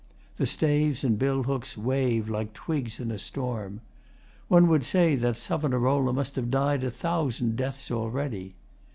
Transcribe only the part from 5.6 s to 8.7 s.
must have died a thousand deaths already.